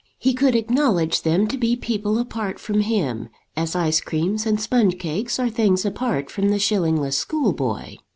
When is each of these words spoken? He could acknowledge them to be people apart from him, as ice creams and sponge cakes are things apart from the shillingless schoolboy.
He 0.17 0.33
could 0.33 0.55
acknowledge 0.55 1.21
them 1.21 1.45
to 1.45 1.59
be 1.59 1.75
people 1.75 2.17
apart 2.17 2.57
from 2.57 2.79
him, 2.81 3.29
as 3.55 3.75
ice 3.75 4.01
creams 4.01 4.47
and 4.47 4.59
sponge 4.59 4.97
cakes 4.97 5.37
are 5.37 5.47
things 5.51 5.85
apart 5.85 6.31
from 6.31 6.49
the 6.49 6.57
shillingless 6.57 7.19
schoolboy. 7.19 7.97